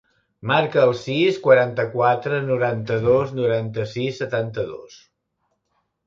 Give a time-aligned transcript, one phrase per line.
[0.51, 4.97] Marca el sis, quaranta-quatre, noranta-dos, noranta-sis, setanta-dos.